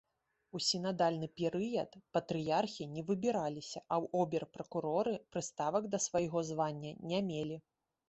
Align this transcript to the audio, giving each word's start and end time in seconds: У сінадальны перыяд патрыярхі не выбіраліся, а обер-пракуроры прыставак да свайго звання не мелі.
У 0.59 0.61
сінадальны 0.67 1.27
перыяд 1.41 1.91
патрыярхі 2.17 2.89
не 2.95 3.05
выбіраліся, 3.11 3.85
а 3.93 4.01
обер-пракуроры 4.23 5.17
прыставак 5.37 5.83
да 5.95 6.05
свайго 6.11 6.39
звання 6.53 6.91
не 7.15 7.27
мелі. 7.33 7.65